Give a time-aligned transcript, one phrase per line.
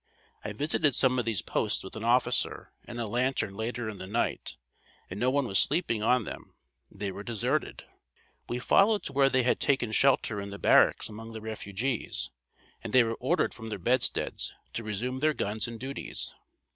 [0.43, 4.07] I visited some of these posts with an officer and a lantern later in the
[4.07, 4.57] night,
[5.11, 6.55] and no one was sleeping on them;
[6.89, 7.83] they were deserted.
[8.49, 12.31] We followed to where they had taken shelter in the barracks among the refugees,
[12.83, 16.33] and they were ordered from under bedsteads, to resume their guns and duties.